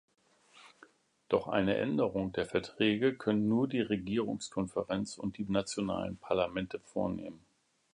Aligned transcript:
Doch 1.29 1.47
eine 1.47 1.77
Änderung 1.77 2.31
der 2.31 2.47
Verträge 2.47 3.13
können 3.15 3.47
nur 3.47 3.67
die 3.67 3.81
Regierungskonferenz 3.81 5.15
und 5.19 5.37
die 5.37 5.45
nationalen 5.47 6.17
Parlamente 6.17 6.79
vornehmen. 6.79 7.45